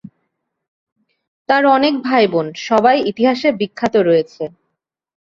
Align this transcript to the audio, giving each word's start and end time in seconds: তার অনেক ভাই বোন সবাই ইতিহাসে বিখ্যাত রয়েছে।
তার 1.49 1.63
অনেক 1.75 1.93
ভাই 2.03 2.25
বোন 2.31 2.47
সবাই 2.67 2.97
ইতিহাসে 3.11 3.49
বিখ্যাত 3.59 3.95
রয়েছে। 4.07 4.43